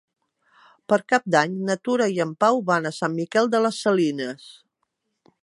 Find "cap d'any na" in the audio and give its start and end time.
1.13-1.75